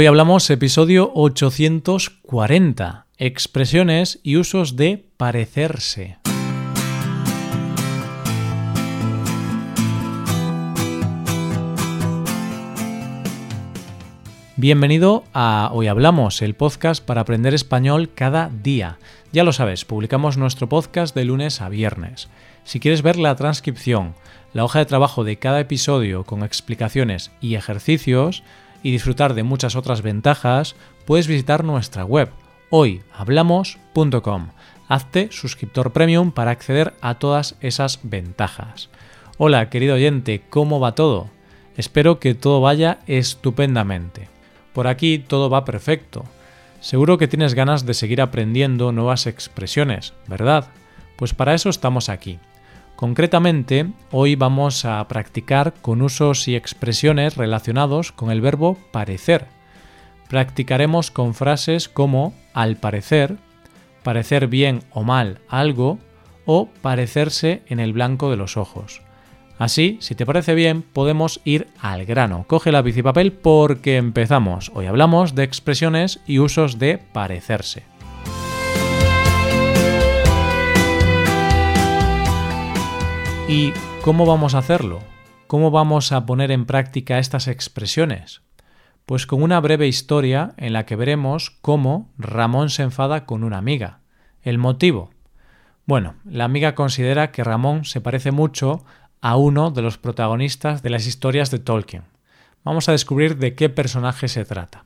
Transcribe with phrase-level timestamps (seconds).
[0.00, 6.18] Hoy hablamos episodio 840, expresiones y usos de parecerse.
[14.54, 19.00] Bienvenido a Hoy Hablamos, el podcast para aprender español cada día.
[19.32, 22.28] Ya lo sabes, publicamos nuestro podcast de lunes a viernes.
[22.62, 24.14] Si quieres ver la transcripción,
[24.52, 28.44] la hoja de trabajo de cada episodio con explicaciones y ejercicios,
[28.82, 32.30] y disfrutar de muchas otras ventajas, puedes visitar nuestra web
[32.70, 34.48] hoyhablamos.com.
[34.88, 38.88] Hazte suscriptor premium para acceder a todas esas ventajas.
[39.36, 41.28] Hola, querido oyente, ¿cómo va todo?
[41.76, 44.28] Espero que todo vaya estupendamente.
[44.72, 46.24] Por aquí todo va perfecto.
[46.80, 50.68] Seguro que tienes ganas de seguir aprendiendo nuevas expresiones, ¿verdad?
[51.16, 52.38] Pues para eso estamos aquí.
[52.98, 59.46] Concretamente, hoy vamos a practicar con usos y expresiones relacionados con el verbo parecer.
[60.28, 63.36] Practicaremos con frases como al parecer,
[64.02, 66.00] parecer bien o mal algo
[66.44, 69.00] o parecerse en el blanco de los ojos.
[69.60, 72.46] Así, si te parece bien, podemos ir al grano.
[72.48, 74.72] Coge lápiz y papel porque empezamos.
[74.74, 77.84] Hoy hablamos de expresiones y usos de parecerse.
[83.50, 85.00] ¿Y cómo vamos a hacerlo?
[85.46, 88.42] ¿Cómo vamos a poner en práctica estas expresiones?
[89.06, 93.56] Pues con una breve historia en la que veremos cómo Ramón se enfada con una
[93.56, 94.00] amiga.
[94.42, 95.12] ¿El motivo?
[95.86, 98.84] Bueno, la amiga considera que Ramón se parece mucho
[99.22, 102.02] a uno de los protagonistas de las historias de Tolkien.
[102.64, 104.84] Vamos a descubrir de qué personaje se trata.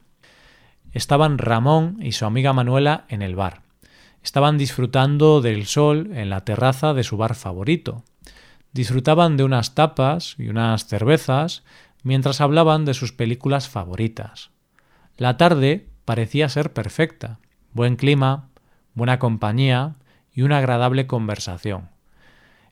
[0.93, 3.63] Estaban Ramón y su amiga Manuela en el bar.
[4.23, 8.05] Estaban disfrutando del sol en la terraza de su bar favorito
[8.73, 11.65] disfrutaban de unas tapas y unas cervezas
[12.03, 14.51] mientras hablaban de sus películas favoritas.
[15.17, 17.39] La tarde parecía ser perfecta,
[17.73, 18.48] buen clima,
[18.95, 19.97] buena compañía
[20.34, 21.91] y una agradable conversación.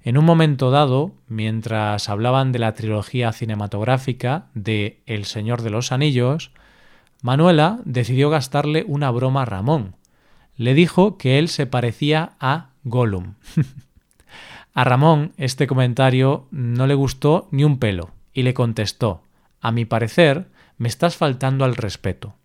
[0.03, 5.93] En un momento dado, mientras hablaban de la trilogía cinematográfica de El Señor de los
[5.93, 6.53] Anillos,
[7.23, 9.97] Manuela decidió gastarle una broma a Ramón.
[10.57, 13.35] Le dijo que él se parecía a Gollum.
[14.73, 19.23] A Ramón este comentario no le gustó ni un pelo y le contestó
[19.61, 20.49] A mi parecer,
[20.79, 22.37] me estás faltando al respeto.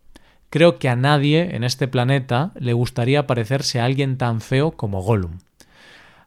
[0.49, 5.01] Creo que a nadie en este planeta le gustaría parecerse a alguien tan feo como
[5.01, 5.39] Gollum.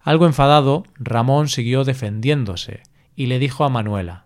[0.03, 2.83] Algo enfadado, Ramón siguió defendiéndose
[3.17, 4.25] y le dijo a Manuela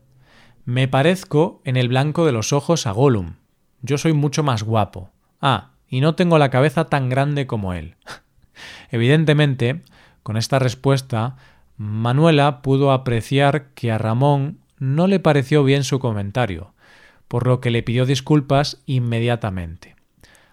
[0.64, 3.34] Me parezco en el blanco de los ojos a Gollum.
[3.80, 5.10] Yo soy mucho más guapo.
[5.40, 7.96] Ah, y no tengo la cabeza tan grande como él.
[8.90, 9.82] Evidentemente,
[10.22, 11.36] con esta respuesta,
[11.76, 16.74] Manuela pudo apreciar que a Ramón no le pareció bien su comentario,
[17.28, 19.96] por lo que le pidió disculpas inmediatamente.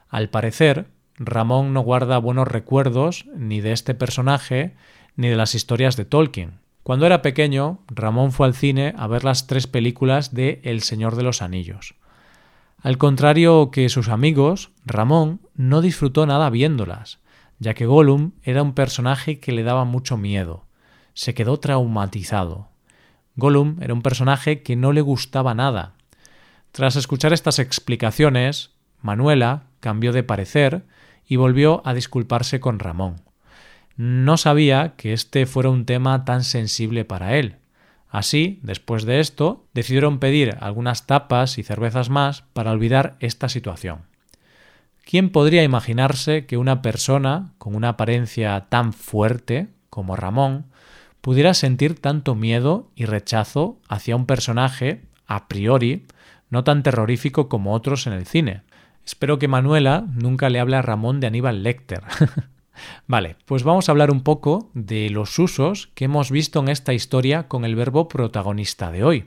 [0.08, 0.88] Al parecer,
[1.18, 4.76] Ramón no guarda buenos recuerdos ni de este personaje
[5.16, 6.60] ni de las historias de Tolkien.
[6.84, 11.16] Cuando era pequeño, Ramón fue al cine a ver las tres películas de El Señor
[11.16, 11.96] de los Anillos.
[12.82, 17.20] Al contrario que sus amigos, Ramón no disfrutó nada viéndolas,
[17.60, 20.69] ya que Gollum era un personaje que le daba mucho miedo
[21.20, 22.70] se quedó traumatizado.
[23.36, 25.92] Gollum era un personaje que no le gustaba nada.
[26.72, 28.72] Tras escuchar estas explicaciones,
[29.02, 30.86] Manuela cambió de parecer
[31.28, 33.18] y volvió a disculparse con Ramón.
[33.98, 37.58] No sabía que este fuera un tema tan sensible para él.
[38.08, 44.04] Así, después de esto, decidieron pedir algunas tapas y cervezas más para olvidar esta situación.
[45.04, 50.68] ¿Quién podría imaginarse que una persona con una apariencia tan fuerte como Ramón
[51.22, 56.06] pudiera sentir tanto miedo y rechazo hacia un personaje, a priori,
[56.50, 58.64] no tan terrorífico como otros en el cine.
[59.06, 62.04] Espero que Manuela nunca le hable a Ramón de Aníbal Lecter.
[63.08, 66.94] vale, pues vamos a hablar un poco de los usos que hemos visto en esta
[66.94, 69.26] historia con el verbo protagonista de hoy.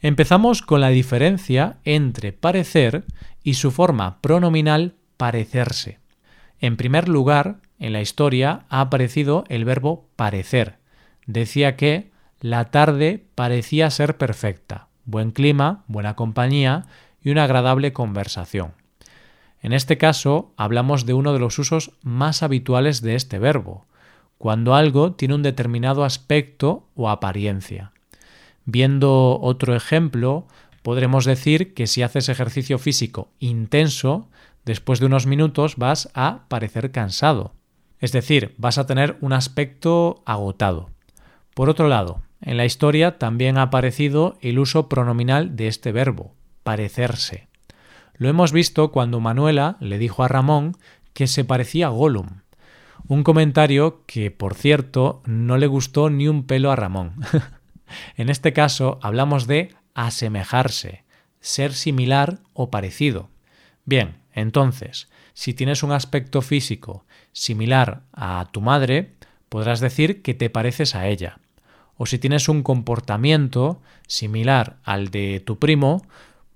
[0.00, 3.04] Empezamos con la diferencia entre parecer
[3.42, 5.98] y su forma pronominal parecerse.
[6.60, 10.78] En primer lugar, en la historia ha aparecido el verbo parecer,
[11.26, 16.86] decía que la tarde parecía ser perfecta, buen clima, buena compañía
[17.22, 18.72] y una agradable conversación.
[19.60, 23.86] En este caso hablamos de uno de los usos más habituales de este verbo,
[24.38, 27.92] cuando algo tiene un determinado aspecto o apariencia.
[28.64, 30.46] Viendo otro ejemplo,
[30.82, 34.28] podremos decir que si haces ejercicio físico intenso,
[34.64, 37.54] después de unos minutos vas a parecer cansado.
[37.98, 40.90] Es decir, vas a tener un aspecto agotado.
[41.56, 46.34] Por otro lado, en la historia también ha aparecido el uso pronominal de este verbo,
[46.62, 47.48] parecerse.
[48.18, 50.76] Lo hemos visto cuando Manuela le dijo a Ramón
[51.14, 52.42] que se parecía a Gollum.
[53.08, 57.14] Un comentario que, por cierto, no le gustó ni un pelo a Ramón.
[58.18, 61.04] en este caso hablamos de asemejarse,
[61.40, 63.30] ser similar o parecido.
[63.86, 69.14] Bien, entonces, si tienes un aspecto físico similar a tu madre,
[69.48, 71.38] podrás decir que te pareces a ella.
[71.96, 76.02] O si tienes un comportamiento similar al de tu primo,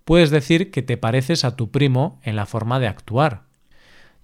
[0.05, 3.43] puedes decir que te pareces a tu primo en la forma de actuar.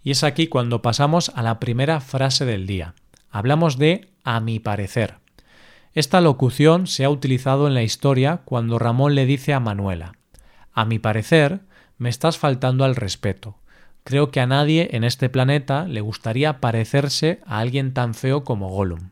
[0.03, 2.95] Y es aquí cuando pasamos a la primera frase del día.
[3.31, 5.17] Hablamos de a mi parecer.
[5.95, 10.13] Esta locución se ha utilizado en la historia cuando Ramón le dice a Manuela,
[10.73, 11.61] a mi parecer,
[11.97, 13.59] me estás faltando al respeto.
[14.05, 18.69] Creo que a nadie en este planeta le gustaría parecerse a alguien tan feo como
[18.69, 19.11] Gollum.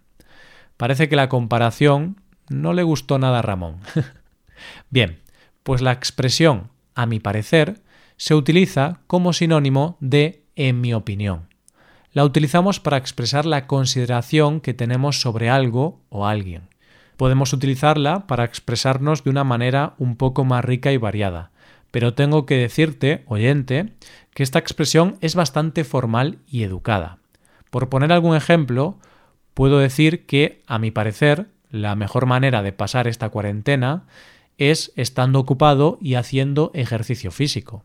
[0.76, 3.76] Parece que la comparación no le gustó nada a Ramón.
[4.90, 5.20] Bien,
[5.62, 7.80] pues la expresión a mi parecer
[8.16, 11.48] se utiliza como sinónimo de en mi opinión.
[12.12, 16.68] La utilizamos para expresar la consideración que tenemos sobre algo o alguien.
[17.16, 21.50] Podemos utilizarla para expresarnos de una manera un poco más rica y variada,
[21.90, 23.94] pero tengo que decirte, oyente,
[24.32, 27.18] que esta expresión es bastante formal y educada.
[27.70, 28.98] Por poner algún ejemplo,
[29.54, 34.06] puedo decir que, a mi parecer, la mejor manera de pasar esta cuarentena
[34.58, 37.82] es estando ocupado y haciendo ejercicio físico.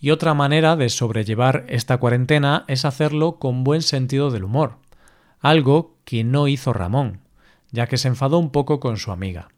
[0.00, 4.78] Y otra manera de sobrellevar esta cuarentena es hacerlo con buen sentido del humor,
[5.40, 7.20] algo que no hizo Ramón,
[7.70, 9.48] ya que se enfadó un poco con su amiga.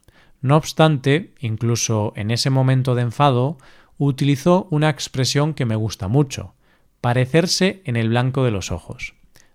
[0.41, 3.59] No obstante, incluso en ese momento de enfado,
[3.99, 6.55] utilizó una expresión que me gusta mucho,
[7.01, 9.15] parecerse en el blanco de los ojos.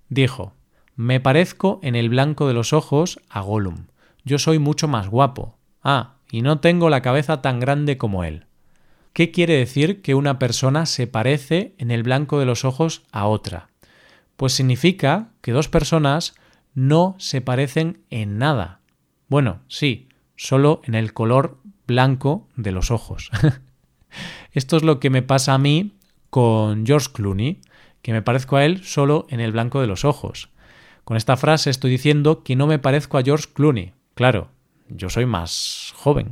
[0.10, 0.54] Dijo,
[0.96, 3.88] me parezco en el blanco de los ojos a Gollum.
[4.24, 5.58] Yo soy mucho más guapo.
[5.84, 8.46] Ah, y no tengo la cabeza tan grande como él.
[9.14, 13.28] ¿Qué quiere decir que una persona se parece en el blanco de los ojos a
[13.28, 13.70] otra?
[14.38, 16.34] Pues significa que dos personas
[16.74, 18.80] no se parecen en nada.
[19.28, 23.30] Bueno, sí, solo en el color blanco de los ojos.
[24.52, 25.94] Esto es lo que me pasa a mí
[26.30, 27.62] con George Clooney,
[28.02, 30.50] que me parezco a él solo en el blanco de los ojos.
[31.04, 33.94] Con esta frase estoy diciendo que no me parezco a George Clooney.
[34.14, 34.50] Claro,
[34.90, 36.32] yo soy más joven,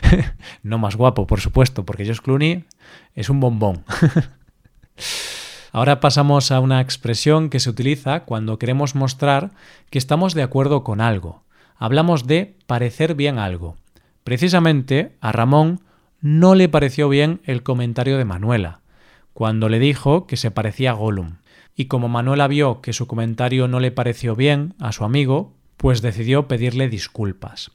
[0.62, 2.64] no más guapo, por supuesto, porque George Clooney
[3.14, 3.84] es un bombón.
[5.72, 9.52] Ahora pasamos a una expresión que se utiliza cuando queremos mostrar
[9.88, 11.44] que estamos de acuerdo con algo.
[11.76, 13.76] Hablamos de parecer bien algo.
[14.24, 15.80] Precisamente a Ramón
[16.20, 18.80] no le pareció bien el comentario de Manuela,
[19.32, 21.38] cuando le dijo que se parecía a Gollum.
[21.74, 26.02] Y como Manuela vio que su comentario no le pareció bien a su amigo, pues
[26.02, 27.70] decidió pedirle disculpas.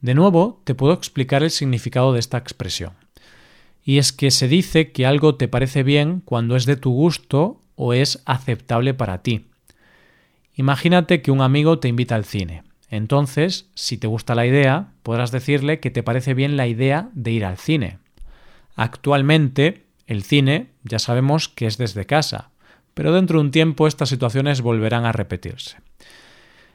[0.00, 2.94] De nuevo, te puedo explicar el significado de esta expresión.
[3.82, 7.62] Y es que se dice que algo te parece bien cuando es de tu gusto
[7.76, 9.46] o es aceptable para ti.
[10.54, 12.64] Imagínate que un amigo te invita al cine.
[12.90, 17.30] Entonces, si te gusta la idea, podrás decirle que te parece bien la idea de
[17.30, 17.98] ir al cine.
[18.74, 22.49] Actualmente, el cine ya sabemos que es desde casa,
[22.94, 25.76] pero dentro de un tiempo estas situaciones volverán a repetirse.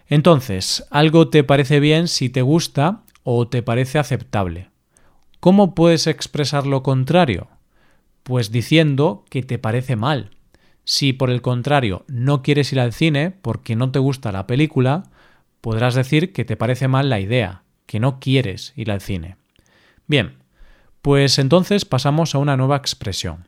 [0.08, 4.70] Entonces, algo te parece bien si te gusta o te parece aceptable.
[5.40, 7.48] ¿Cómo puedes expresar lo contrario?
[8.24, 10.32] Pues diciendo que te parece mal.
[10.84, 15.04] Si por el contrario no quieres ir al cine porque no te gusta la película,
[15.62, 19.38] podrás decir que te parece mal la idea, que no quieres ir al cine.
[20.08, 20.38] Bien,
[21.02, 23.48] pues entonces pasamos a una nueva expresión.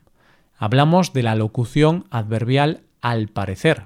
[0.58, 3.86] Hablamos de la locución adverbial al parecer.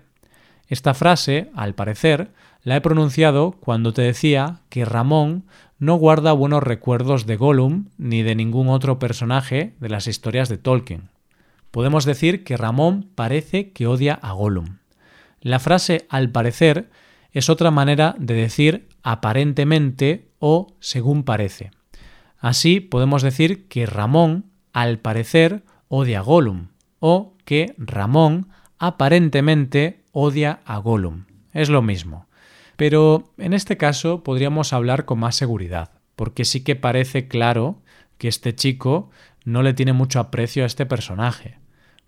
[0.68, 2.32] Esta frase, al parecer,
[2.64, 5.46] la he pronunciado cuando te decía que Ramón
[5.80, 10.58] no guarda buenos recuerdos de Gollum ni de ningún otro personaje de las historias de
[10.58, 11.10] Tolkien.
[11.72, 14.78] Podemos decir que Ramón parece que odia a Gollum.
[15.42, 16.90] La frase al parecer
[17.32, 21.72] es otra manera de decir aparentemente o según parece.
[22.38, 25.64] Así podemos decir que Ramón, al parecer,
[25.94, 26.70] odia a Gollum
[27.00, 28.48] o que Ramón
[28.80, 31.26] aparentemente odia a Gollum.
[31.52, 32.28] Es lo mismo.
[32.78, 37.82] Pero en este caso podríamos hablar con más seguridad, porque sí que parece claro
[38.18, 39.10] que este chico
[39.44, 41.60] no le tiene mucho aprecio a este personaje.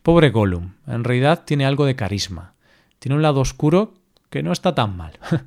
[0.02, 2.54] Pobre Gollum, en realidad tiene algo de carisma.
[3.00, 3.96] Tiene un lado oscuro
[4.30, 5.20] que no está tan mal.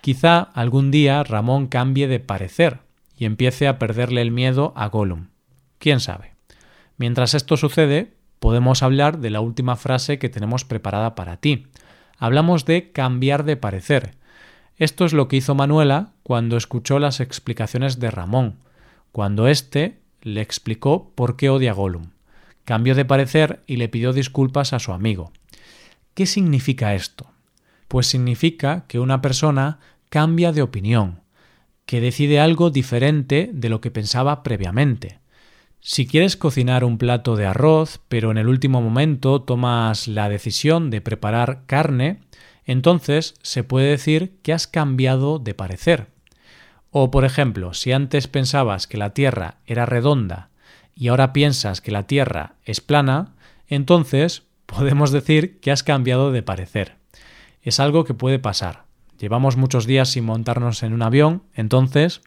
[0.00, 2.78] Quizá algún día Ramón cambie de parecer
[3.18, 5.28] y empiece a perderle el miedo a Gollum.
[5.78, 6.35] ¿Quién sabe?
[6.98, 11.66] Mientras esto sucede, podemos hablar de la última frase que tenemos preparada para ti.
[12.18, 14.14] Hablamos de cambiar de parecer.
[14.76, 18.56] Esto es lo que hizo Manuela cuando escuchó las explicaciones de Ramón,
[19.12, 22.10] cuando éste le explicó por qué odia Gollum.
[22.64, 25.32] cambió de parecer y le pidió disculpas a su amigo.
[26.14, 27.30] ¿Qué significa esto?
[27.88, 31.20] Pues significa que una persona cambia de opinión,
[31.84, 35.20] que decide algo diferente de lo que pensaba previamente.
[35.80, 40.90] Si quieres cocinar un plato de arroz, pero en el último momento tomas la decisión
[40.90, 42.20] de preparar carne,
[42.64, 46.08] entonces se puede decir que has cambiado de parecer.
[46.90, 50.50] O, por ejemplo, si antes pensabas que la Tierra era redonda
[50.94, 53.34] y ahora piensas que la Tierra es plana,
[53.68, 56.96] entonces podemos decir que has cambiado de parecer.
[57.62, 58.84] Es algo que puede pasar.
[59.18, 62.20] Llevamos muchos días sin montarnos en un avión, entonces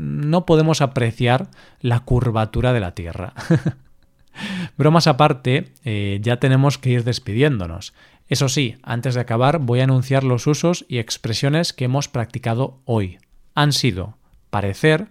[0.00, 1.48] no podemos apreciar
[1.80, 3.34] la curvatura de la Tierra.
[4.76, 7.92] Bromas aparte, eh, ya tenemos que ir despidiéndonos.
[8.28, 12.80] Eso sí, antes de acabar voy a anunciar los usos y expresiones que hemos practicado
[12.84, 13.18] hoy.
[13.54, 14.16] Han sido
[14.50, 15.08] parecer,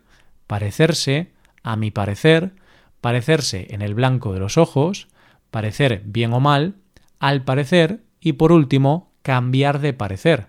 [0.48, 1.31] parecerse,
[1.62, 2.53] a mi parecer,
[3.01, 5.08] parecerse en el blanco de los ojos,
[5.51, 6.75] parecer bien o mal,
[7.19, 10.48] al parecer y por último, cambiar de parecer.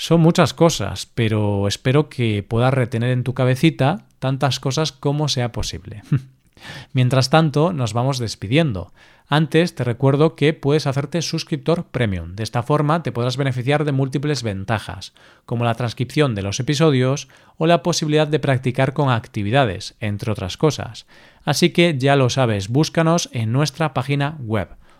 [0.00, 5.50] Son muchas cosas, pero espero que puedas retener en tu cabecita tantas cosas como sea
[5.50, 6.02] posible.
[6.92, 8.92] Mientras tanto, nos vamos despidiendo.
[9.26, 12.36] Antes te recuerdo que puedes hacerte suscriptor premium.
[12.36, 15.14] De esta forma te podrás beneficiar de múltiples ventajas,
[15.46, 17.26] como la transcripción de los episodios
[17.56, 21.06] o la posibilidad de practicar con actividades, entre otras cosas.
[21.44, 24.77] Así que ya lo sabes, búscanos en nuestra página web